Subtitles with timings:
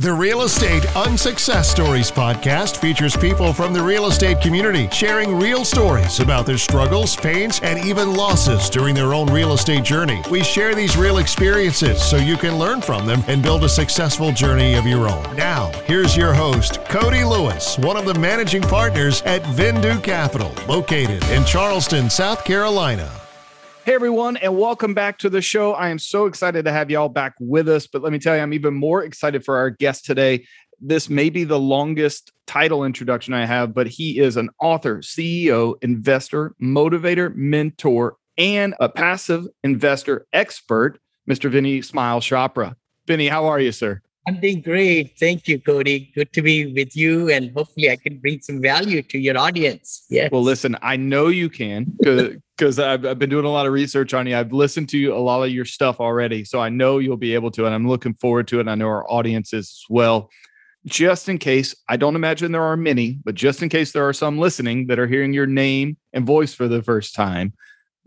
[0.00, 5.62] The Real Estate Unsuccess Stories podcast features people from the real estate community sharing real
[5.62, 10.22] stories about their struggles, pains, and even losses during their own real estate journey.
[10.30, 14.32] We share these real experiences so you can learn from them and build a successful
[14.32, 15.36] journey of your own.
[15.36, 21.22] Now, here's your host, Cody Lewis, one of the managing partners at Vindu Capital, located
[21.24, 23.12] in Charleston, South Carolina.
[23.82, 25.72] Hey everyone, and welcome back to the show.
[25.72, 27.86] I am so excited to have y'all back with us.
[27.86, 30.44] But let me tell you, I'm even more excited for our guest today.
[30.82, 35.82] This may be the longest title introduction I have, but he is an author, CEO,
[35.82, 41.50] investor, motivator, mentor, and a passive investor expert, Mr.
[41.50, 42.74] Vinney Smile Chopra.
[43.06, 44.02] Vinny, how are you, sir?
[44.28, 45.18] I'm doing great.
[45.18, 46.12] Thank you, Cody.
[46.14, 47.30] Good to be with you.
[47.30, 50.04] And hopefully, I can bring some value to your audience.
[50.10, 50.28] Yeah.
[50.30, 51.96] Well, listen, I know you can
[52.60, 54.36] because I've, I've been doing a lot of research on you.
[54.36, 56.44] I've listened to a lot of your stuff already.
[56.44, 57.64] So I know you'll be able to.
[57.64, 58.68] And I'm looking forward to it.
[58.68, 60.28] I know our audience is as well.
[60.84, 64.12] Just in case, I don't imagine there are many, but just in case there are
[64.12, 67.54] some listening that are hearing your name and voice for the first time,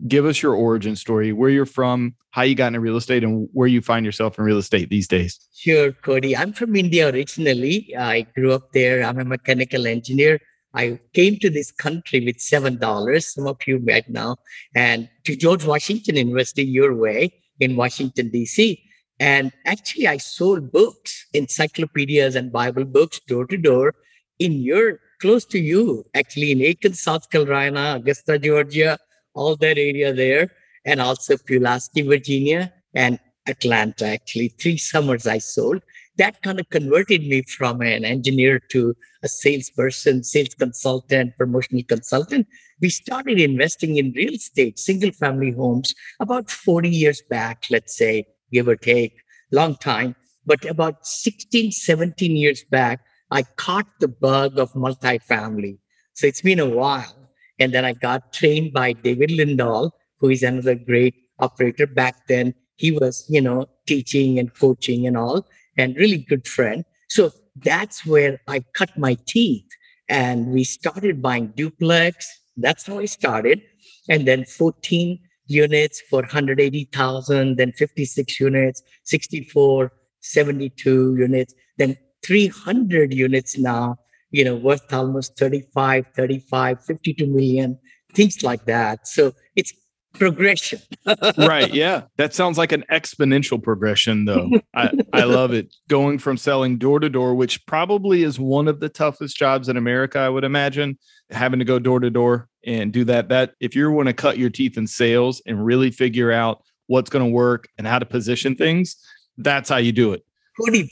[0.06, 3.48] give us your origin story, where you're from, how you got into real estate, and
[3.52, 5.40] where you find yourself in real estate these days.
[5.52, 6.36] Sure, Cody.
[6.36, 7.92] I'm from India originally.
[7.98, 9.02] I grew up there.
[9.02, 10.40] I'm a mechanical engineer.
[10.74, 13.32] I came to this country with seven dollars.
[13.32, 14.36] Some of you might know,
[14.74, 18.82] and to George Washington University, your way in Washington D.C.
[19.20, 23.94] And actually, I sold books, encyclopedias, and Bible books door to door
[24.38, 28.98] in your close to you, actually in Aiken, South Carolina, Augusta, Georgia,
[29.34, 30.50] all that area there,
[30.84, 34.06] and also Pulaski, Virginia, and Atlanta.
[34.06, 35.82] Actually, three summers I sold.
[36.16, 42.46] That kind of converted me from an engineer to a salesperson, sales consultant, promotional consultant.
[42.80, 48.26] We started investing in real estate, single family homes about 40 years back, let's say,
[48.52, 49.14] give or take,
[49.50, 50.14] long time.
[50.46, 55.78] But about 16, 17 years back, I caught the bug of multifamily.
[56.12, 57.16] So it's been a while.
[57.58, 62.54] And then I got trained by David Lindahl, who is another great operator back then.
[62.76, 65.46] He was, you know, teaching and coaching and all,
[65.76, 66.84] and really good friend.
[67.08, 69.66] So that's where I cut my teeth.
[70.08, 72.26] And we started buying duplex.
[72.56, 73.62] That's how I started.
[74.08, 83.58] And then 14 units for 180,000, then 56 units, 64, 72 units, then 300 units
[83.58, 83.98] now
[84.34, 87.78] you know, worth almost 35, 35, 52 million,
[88.14, 89.06] things like that.
[89.06, 89.72] So it's
[90.14, 90.80] progression.
[91.38, 91.72] right.
[91.72, 92.02] Yeah.
[92.16, 94.50] That sounds like an exponential progression, though.
[94.74, 95.74] I, I love it.
[95.88, 99.76] Going from selling door to door, which probably is one of the toughest jobs in
[99.76, 100.98] America, I would imagine,
[101.30, 103.28] having to go door to door and do that.
[103.28, 107.10] That if you want to cut your teeth in sales and really figure out what's
[107.10, 108.96] going to work and how to position things,
[109.38, 110.24] that's how you do it.
[110.60, 110.88] Cody,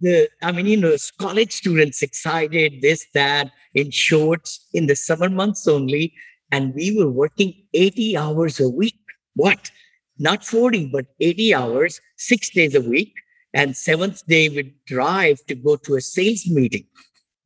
[0.00, 5.28] the, I mean, you know, college students excited, this, that, in shorts in the summer
[5.28, 6.14] months only.
[6.54, 9.00] And we were working 80 hours a week.
[9.34, 9.72] What?
[10.20, 13.12] Not 40, but 80 hours, six days a week.
[13.52, 16.86] And seventh day we'd drive to go to a sales meeting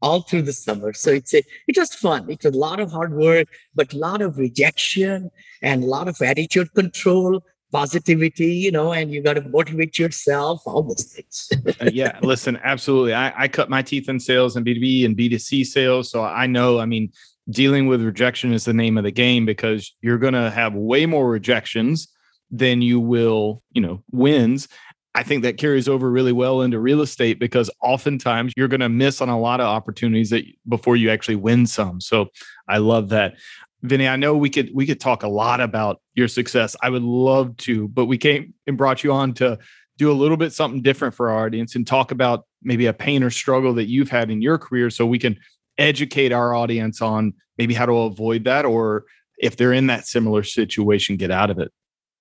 [0.02, 0.92] all through the summer.
[0.92, 2.28] So it's a, it was fun.
[2.30, 5.30] It was a lot of hard work, but a lot of rejection
[5.62, 7.42] and a lot of attitude control
[7.72, 11.48] positivity, you know, and you got to motivate yourself, all those things.
[11.80, 13.14] uh, yeah, listen, absolutely.
[13.14, 16.10] I, I cut my teeth in sales and B2B and B2C sales.
[16.10, 17.10] So I know, I mean,
[17.50, 21.06] dealing with rejection is the name of the game because you're going to have way
[21.06, 22.08] more rejections
[22.50, 24.68] than you will, you know, wins.
[25.14, 28.88] I think that carries over really well into real estate because oftentimes you're going to
[28.88, 32.00] miss on a lot of opportunities that before you actually win some.
[32.00, 32.28] So
[32.68, 33.34] I love that.
[33.82, 36.76] Vinny, I know we could we could talk a lot about your success.
[36.82, 39.58] I would love to, but we came and brought you on to
[39.98, 43.22] do a little bit something different for our audience and talk about maybe a pain
[43.22, 45.36] or struggle that you've had in your career so we can
[45.78, 49.04] educate our audience on maybe how to avoid that or
[49.38, 51.72] if they're in that similar situation get out of it.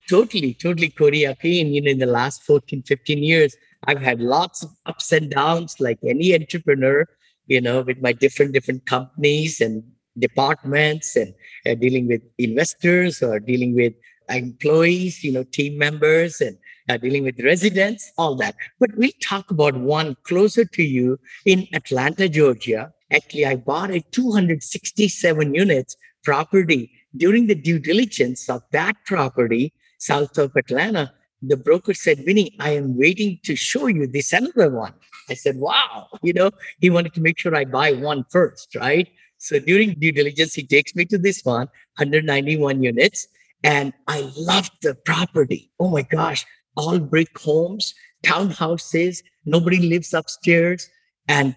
[0.09, 1.27] Totally, totally, Cody.
[1.27, 5.11] I've been, you know, in the last 14, 15 years, I've had lots of ups
[5.11, 7.05] and downs like any entrepreneur,
[7.47, 9.83] you know, with my different, different companies and
[10.17, 11.33] departments and
[11.65, 13.93] uh, dealing with investors or dealing with
[14.29, 16.57] employees, you know, team members and
[16.89, 18.55] uh, dealing with residents, all that.
[18.79, 22.93] But we talk about one closer to you in Atlanta, Georgia.
[23.11, 30.37] Actually, I bought a 267 units property during the due diligence of that property south
[30.37, 31.13] of Atlanta.
[31.41, 34.93] The broker said, Vinny, I am waiting to show you this another one.
[35.29, 39.07] I said, wow, you know, he wanted to make sure I buy one first, right?
[39.37, 41.67] So during due diligence, he takes me to this one,
[41.97, 43.27] 191 units,
[43.63, 45.71] and I loved the property.
[45.79, 46.45] Oh my gosh,
[46.75, 47.93] all brick homes,
[48.23, 49.23] townhouses.
[49.45, 50.89] Nobody lives upstairs.
[51.27, 51.55] And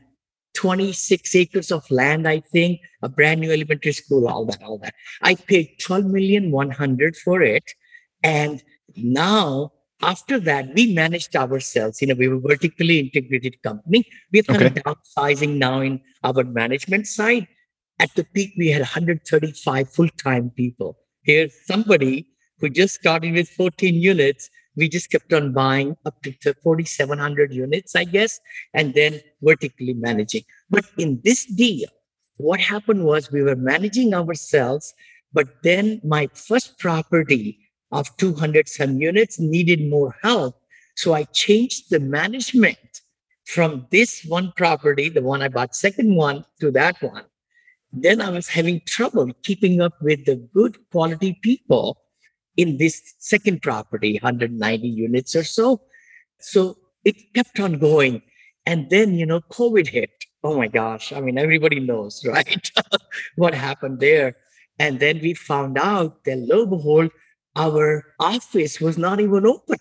[0.54, 4.94] 26 acres of land, I think, a brand new elementary school, all that, all that.
[5.22, 7.64] I paid 12 million 100 for it.
[8.22, 8.62] And
[8.96, 12.00] now after that, we managed ourselves.
[12.00, 14.06] You know, we were vertically integrated company.
[14.32, 14.82] We're kind okay.
[14.84, 17.46] of downsizing now in our management side.
[17.98, 20.98] At the peak, we had 135 full-time people.
[21.22, 24.48] Here's somebody who just started with 14 units.
[24.76, 28.40] We just kept on buying up to 4,700 units, I guess,
[28.72, 30.44] and then vertically managing.
[30.70, 31.88] But in this deal,
[32.36, 34.94] what happened was we were managing ourselves,
[35.32, 37.58] but then my first property
[37.92, 40.56] of 200 some units needed more help.
[40.94, 42.78] So I changed the management
[43.44, 47.24] from this one property, the one I bought second one, to that one.
[47.92, 52.00] Then I was having trouble keeping up with the good quality people
[52.56, 55.80] in this second property, 190 units or so.
[56.40, 58.22] So it kept on going.
[58.66, 60.10] And then, you know, COVID hit.
[60.42, 61.12] Oh my gosh.
[61.12, 62.70] I mean, everybody knows, right?
[63.36, 64.36] what happened there.
[64.78, 67.10] And then we found out that lo and behold,
[67.56, 69.78] our office was not even open.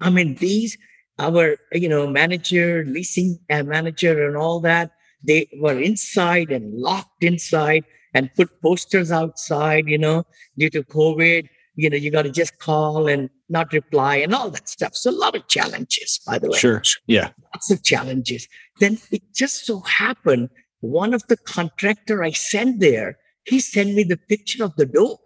[0.00, 0.76] I mean, these,
[1.18, 4.92] our, you know, manager, leasing uh, manager, and all that,
[5.22, 7.84] they were inside and locked inside
[8.14, 10.24] and put posters outside, you know,
[10.56, 11.48] due to COVID.
[11.76, 14.96] You know, you got to just call and not reply and all that stuff.
[14.96, 16.58] So, a lot of challenges, by the way.
[16.58, 16.82] Sure.
[17.06, 17.30] Yeah.
[17.54, 18.48] Lots of challenges.
[18.80, 20.48] Then it just so happened
[20.80, 25.18] one of the contractor I sent there, he sent me the picture of the door.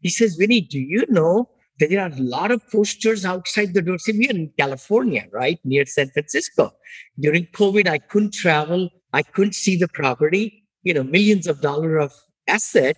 [0.00, 1.48] He says, Vinny, do you know
[1.78, 3.98] that there are a lot of posters outside the door?
[3.98, 5.58] See, we're in California, right?
[5.64, 6.72] Near San Francisco.
[7.18, 8.90] During COVID, I couldn't travel.
[9.12, 12.12] I couldn't see the property, you know, millions of dollars of
[12.46, 12.96] asset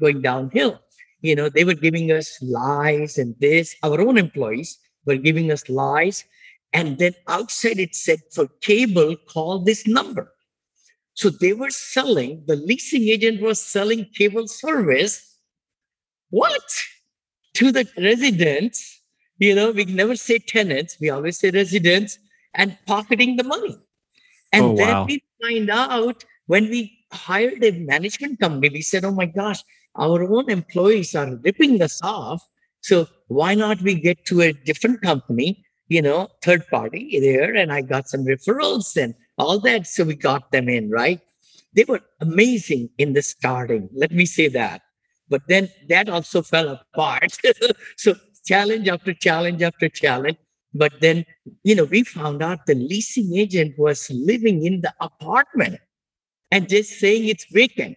[0.00, 0.80] going downhill.
[1.24, 5.68] You know, they were giving us lies and this, our own employees were giving us
[5.68, 6.24] lies.
[6.72, 10.32] And then outside it said for cable, call this number.
[11.14, 15.34] So they were selling, the leasing agent was selling cable service
[16.34, 16.68] what?
[17.54, 19.00] To the residents,
[19.38, 22.18] you know, we never say tenants, we always say residents
[22.54, 23.78] and pocketing the money.
[24.52, 25.04] And oh, then wow.
[25.04, 29.62] we find out when we hired a management company, we said, oh my gosh,
[29.96, 32.42] our own employees are ripping us off.
[32.80, 37.54] So why not we get to a different company, you know, third party there?
[37.54, 39.86] And I got some referrals and all that.
[39.86, 41.20] So we got them in, right?
[41.74, 43.88] They were amazing in the starting.
[43.94, 44.82] Let me say that.
[45.28, 47.36] But then that also fell apart.
[47.96, 48.14] so
[48.44, 50.36] challenge after challenge after challenge.
[50.74, 51.24] But then,
[51.62, 55.78] you know, we found out the leasing agent was living in the apartment
[56.50, 57.96] and just saying it's vacant.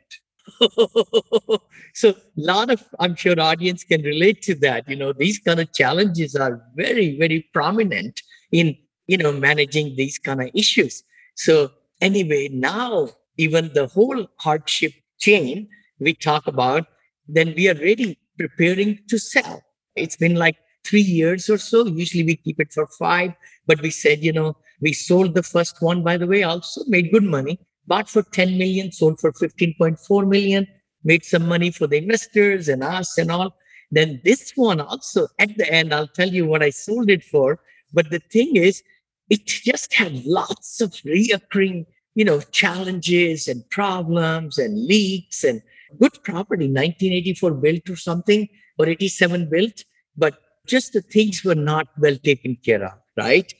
[1.93, 5.59] so a lot of i'm sure audience can relate to that you know these kind
[5.59, 8.21] of challenges are very very prominent
[8.51, 8.75] in
[9.07, 11.03] you know managing these kind of issues
[11.35, 11.69] so
[12.01, 15.67] anyway now even the whole hardship chain
[15.99, 16.85] we talk about
[17.27, 19.61] then we are ready, preparing to sell.
[19.95, 21.85] It's been like three years or so.
[21.85, 23.33] Usually we keep it for five,
[23.65, 27.11] but we said, you know, we sold the first one, by the way, also made
[27.11, 30.67] good money, bought for 10 million, sold for 15.4 million,
[31.03, 33.55] made some money for the investors and us and all.
[33.91, 37.59] Then this one also at the end, I'll tell you what I sold it for.
[37.93, 38.83] But the thing is,
[39.29, 41.85] it just had lots of reoccurring,
[42.15, 45.61] you know, challenges and problems and leaks and
[45.99, 49.83] good property, 1984 built or something, or 87 built,
[50.17, 53.53] but just the things were not well taken care of, right?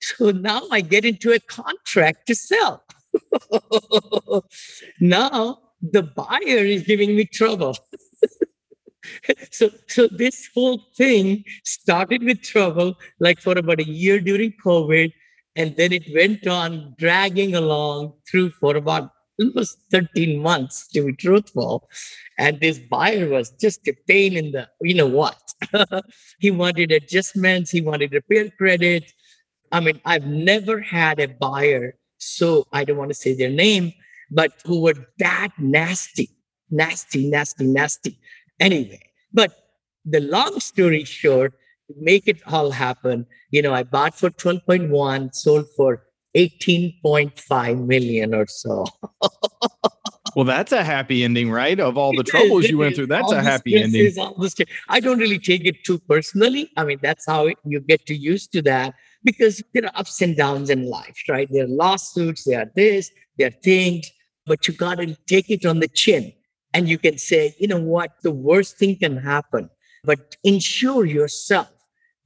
[0.00, 2.82] So now I get into a contract to sell.
[5.00, 7.76] now the buyer is giving me trouble.
[9.50, 15.12] so so this whole thing started with trouble like for about a year during covid
[15.56, 21.12] and then it went on dragging along through for about almost 13 months to be
[21.12, 21.88] truthful.
[22.38, 25.38] And this buyer was just a pain in the, you know what?
[26.38, 29.12] he wanted adjustments, he wanted repair credit.
[29.70, 33.92] I mean, I've never had a buyer, so I don't want to say their name,
[34.30, 36.30] but who were that nasty,
[36.70, 38.18] nasty, nasty, nasty.
[38.60, 39.02] Anyway,
[39.32, 39.52] but
[40.04, 41.52] the long story short,
[41.96, 43.26] make it all happen.
[43.50, 46.04] You know, I bought for 12.1, sold for
[46.36, 48.86] 18.5 million or so.
[50.34, 51.78] well, that's a happy ending, right?
[51.78, 54.12] Of all the troubles you went through, that's all a happy ending.
[54.88, 56.70] I don't really take it too personally.
[56.76, 60.36] I mean, that's how you get to used to that because there are ups and
[60.36, 61.48] downs in life, right?
[61.50, 64.10] There are lawsuits, there are this, there are things,
[64.46, 66.32] but you got to take it on the chin.
[66.74, 69.68] And you can say, you know what, the worst thing can happen,
[70.04, 71.68] but insure yourself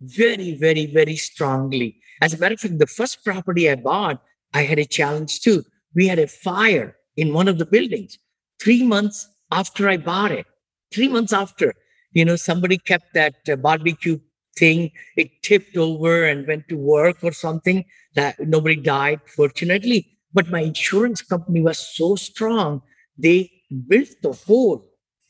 [0.01, 4.23] very, very, very strongly As a matter of fact, the first property I bought,
[4.55, 5.65] I had a challenge too.
[5.95, 8.19] We had a fire in one of the buildings
[8.61, 10.47] three months after I bought it.
[10.93, 11.75] Three months after,
[12.13, 14.19] you know, somebody kept that uh, barbecue
[14.57, 14.91] thing.
[15.17, 17.85] It tipped over and went to work or something.
[18.15, 20.07] That nobody died, fortunately.
[20.33, 22.83] But my insurance company was so strong,
[23.19, 23.51] they
[23.89, 24.87] built the whole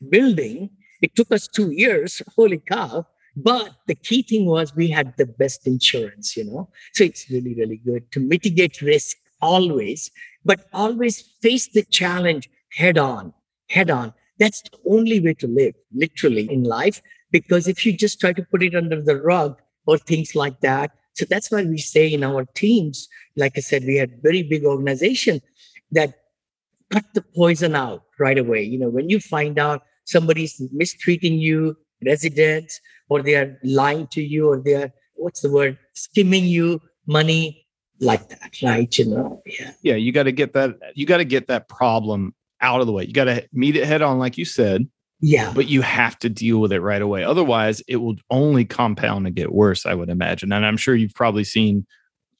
[0.08, 0.70] building.
[1.00, 2.22] It took us two years.
[2.36, 3.06] Holy cow!
[3.36, 6.70] But the key thing was we had the best insurance, you know.
[6.94, 10.10] So it's really, really good to mitigate risk always,
[10.44, 13.32] but always face the challenge head on,
[13.70, 14.12] head on.
[14.38, 17.00] That's the only way to live, literally, in life.
[17.30, 20.92] Because if you just try to put it under the rug or things like that,
[21.14, 24.64] so that's why we say in our teams, like I said, we had very big
[24.64, 25.40] organization
[25.92, 26.14] that
[26.90, 28.62] cut the poison out right away.
[28.62, 34.22] You know, when you find out somebody's mistreating you, residents, or they are lying to
[34.22, 37.65] you, or they are what's the word, skimming you money
[38.00, 38.98] like that, right?
[38.98, 39.72] You know, yeah.
[39.82, 40.76] Yeah, you got to get that.
[40.94, 43.04] You got to get that problem out of the way.
[43.04, 44.88] You got to meet it head on, like you said.
[45.20, 45.52] Yeah.
[45.54, 47.24] But you have to deal with it right away.
[47.24, 50.52] Otherwise, it will only compound and get worse, I would imagine.
[50.52, 51.86] And I'm sure you've probably seen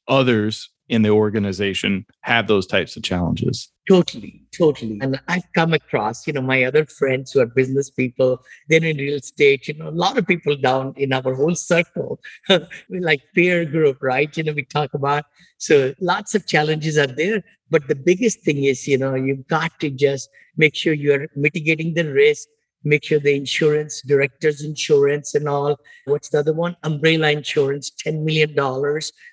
[0.07, 3.69] others in the organization have those types of challenges.
[3.87, 4.99] Totally, totally.
[5.01, 8.97] And I've come across, you know, my other friends who are business people, they're in
[8.97, 12.19] real estate, you know, a lot of people down in our whole circle,
[12.89, 14.35] like peer group, right?
[14.35, 15.25] You know, we talk about.
[15.57, 17.43] So lots of challenges are there.
[17.69, 21.93] But the biggest thing is, you know, you've got to just make sure you're mitigating
[21.93, 22.47] the risk,
[22.87, 25.77] make sure the insurance, director's insurance and all.
[26.05, 26.75] What's the other one?
[26.83, 28.55] Umbrella insurance, $10 million.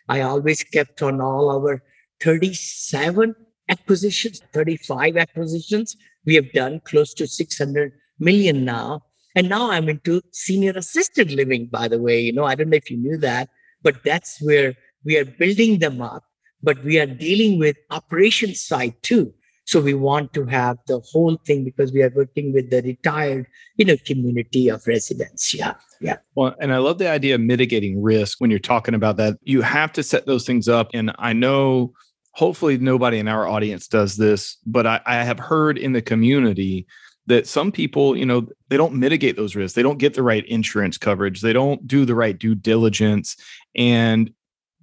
[0.09, 1.83] I always kept on all our
[2.21, 3.35] 37
[3.69, 5.97] acquisitions, 35 acquisitions.
[6.27, 9.03] We have done close to 600 million now.
[9.37, 12.21] And now I'm into senior assisted living, by the way.
[12.21, 13.49] You know, I don't know if you knew that,
[13.83, 16.25] but that's where we are building them up,
[16.63, 19.35] but we are dealing with operation side too.
[19.67, 23.47] So we want to have the whole thing because we are working with the retired,
[23.77, 25.55] you know, community of residents.
[25.55, 25.75] Yeah.
[26.01, 26.17] Yeah.
[26.35, 29.39] Well, and I love the idea of mitigating risk when you're talking about that.
[29.43, 30.91] You have to set those things up.
[30.93, 31.95] And I know
[32.33, 36.87] hopefully nobody in our audience does this, but I, I have heard in the community
[37.27, 39.75] that some people, you know, they don't mitigate those risks.
[39.75, 41.41] They don't get the right insurance coverage.
[41.41, 43.37] They don't do the right due diligence.
[43.75, 44.31] And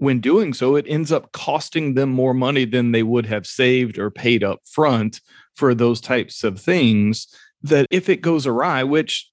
[0.01, 3.99] when doing so, it ends up costing them more money than they would have saved
[3.99, 5.21] or paid up front
[5.55, 7.27] for those types of things.
[7.61, 9.29] That if it goes awry, which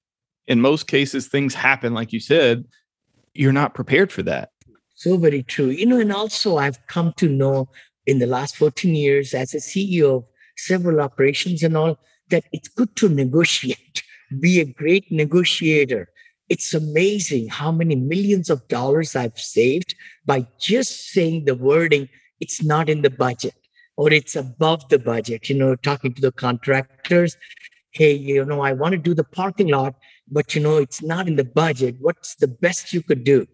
[0.46, 2.66] in most cases things happen, like you said,
[3.32, 4.50] you're not prepared for that.
[4.94, 5.70] So very true.
[5.70, 7.70] You know, and also I've come to know
[8.04, 10.24] in the last 14 years as a CEO of
[10.58, 11.98] several operations and all
[12.28, 14.02] that it's good to negotiate,
[14.38, 16.10] be a great negotiator
[16.48, 22.08] it's amazing how many millions of dollars I've saved by just saying the wording,
[22.40, 23.54] it's not in the budget
[23.96, 27.36] or it's above the budget, you know, talking to the contractors.
[27.90, 29.94] Hey, you know, I want to do the parking lot,
[30.30, 31.96] but you know, it's not in the budget.
[32.00, 33.46] What's the best you could do?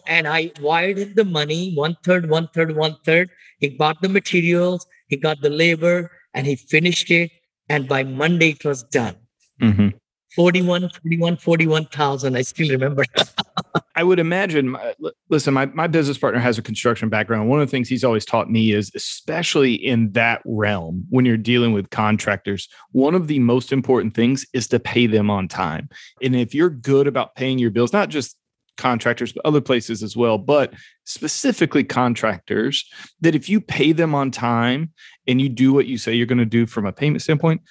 [0.06, 3.30] And I wired him the money one third, one third, one third.
[3.60, 7.32] He bought the materials, he got the labor, and he finished it.
[7.68, 9.16] And by Monday, it was done.
[9.62, 9.90] Mm-hmm.
[10.36, 12.36] 41, 41, 41,000.
[12.36, 13.04] I still remember.
[13.96, 14.94] I would imagine, uh,
[15.30, 17.50] listen, my, my business partner has a construction background.
[17.50, 21.38] One of the things he's always taught me is, especially in that realm, when you're
[21.38, 25.90] dealing with contractors, one of the most important things is to pay them on time.
[26.22, 28.38] And if you're good about paying your bills, not just
[28.78, 32.88] contractors, but other places as well, but specifically contractors,
[33.22, 34.94] that if you pay them on time
[35.28, 37.62] and you do what you say you're going to do from a payment standpoint,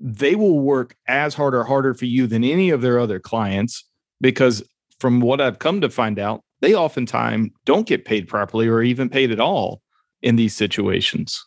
[0.00, 3.84] they will work as hard or harder for you than any of their other clients
[4.20, 4.62] because
[4.98, 9.08] from what I've come to find out, they oftentimes don't get paid properly or even
[9.08, 9.82] paid at all
[10.22, 11.42] in these situations.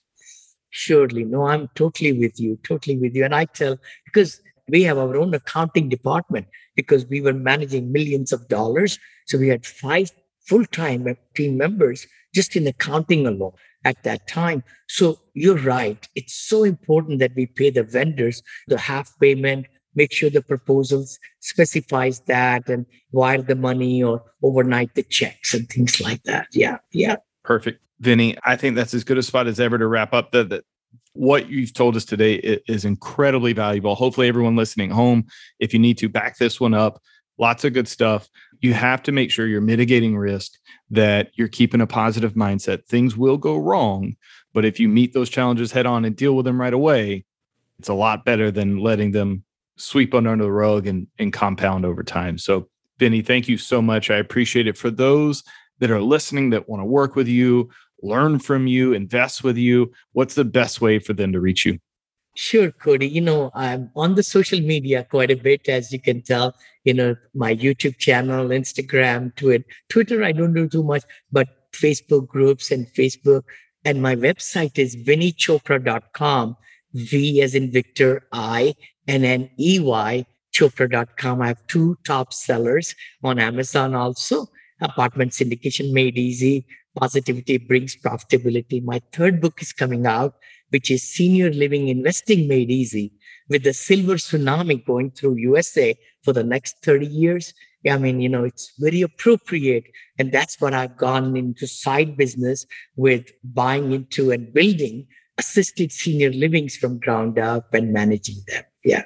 [0.69, 1.23] Surely.
[1.23, 3.23] No, I'm totally with you, totally with you.
[3.25, 8.31] And I tell, because we have our own accounting department, because we were managing millions
[8.31, 8.97] of dollars.
[9.27, 10.11] So we had five
[10.47, 13.53] full-time team members just in accounting alone
[13.85, 14.63] at that time.
[14.87, 16.07] So you're right.
[16.15, 21.19] It's so important that we pay the vendors the half payment, make sure the proposals
[21.39, 26.47] specifies that and wire the money or overnight the checks and things like that.
[26.51, 26.77] Yeah.
[26.91, 27.17] Yeah.
[27.43, 27.81] Perfect.
[27.99, 30.63] Vinny, I think that's as good a spot as ever to wrap up the, the
[31.13, 32.35] what you've told us today
[32.67, 33.95] is incredibly valuable.
[33.95, 35.25] Hopefully, everyone listening home,
[35.59, 37.01] if you need to back this one up,
[37.37, 38.29] lots of good stuff.
[38.63, 40.53] You have to make sure you're mitigating risk,
[40.89, 42.85] that you're keeping a positive mindset.
[42.85, 44.15] Things will go wrong,
[44.53, 47.25] but if you meet those challenges head on and deal with them right away,
[47.77, 49.43] it's a lot better than letting them
[49.75, 52.37] sweep under the rug and, and compound over time.
[52.37, 54.09] So, Vinny, thank you so much.
[54.09, 54.77] I appreciate it.
[54.77, 55.43] For those
[55.79, 57.69] that are listening that want to work with you,
[58.01, 61.79] learn from you, invest with you, what's the best way for them to reach you?
[62.35, 63.07] Sure, Cody.
[63.07, 66.55] You know, I'm on the social media quite a bit, as you can tell.
[66.83, 69.65] You know, my YouTube channel, Instagram, Twitter.
[69.89, 73.43] Twitter, I don't do too much, but Facebook groups and Facebook.
[73.85, 76.57] And my website is vinneychopra.com.
[76.93, 78.75] V as in Victor, I,
[79.07, 81.41] and then EY, chopra.com.
[81.41, 84.47] I have two top sellers on Amazon also.
[84.79, 86.65] Apartment syndication made easy.
[86.95, 88.83] Positivity brings profitability.
[88.83, 90.35] My third book is coming out
[90.73, 93.13] which is senior living investing made easy
[93.47, 97.53] with the silver tsunami going through USA for the next 30 years.
[97.87, 99.83] I mean, you know, it's very appropriate.
[100.17, 102.65] And that's what I've gone into side business
[102.95, 105.05] with buying into and building
[105.37, 108.63] assisted senior livings from ground up and managing them.
[108.83, 109.03] Yeah.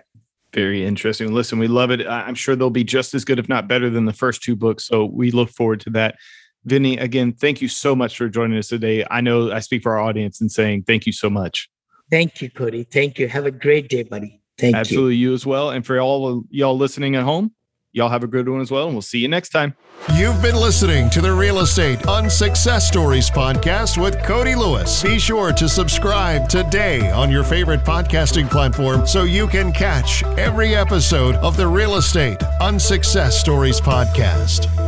[0.53, 1.33] Very interesting.
[1.33, 2.07] Listen, we love it.
[2.07, 4.85] I'm sure they'll be just as good, if not better, than the first two books.
[4.85, 6.15] So we look forward to that.
[6.67, 9.05] Vinny, again, thank you so much for joining us today.
[9.09, 11.69] I know I speak for our audience in saying thank you so much.
[12.11, 12.83] Thank you, Cody.
[12.83, 13.29] Thank you.
[13.29, 14.41] Have a great day, buddy.
[14.57, 14.79] Thank Absolutely, you.
[14.79, 15.69] Absolutely, you as well.
[15.69, 17.53] And for all y'all listening at home,
[17.93, 18.85] y'all have a good one as well.
[18.85, 19.75] And we'll see you next time.
[20.13, 25.03] You've been listening to the Real Estate Unsuccess Stories podcast with Cody Lewis.
[25.03, 30.75] Be sure to subscribe today on your favorite podcasting platform so you can catch every
[30.75, 34.86] episode of the Real Estate Unsuccess Stories podcast.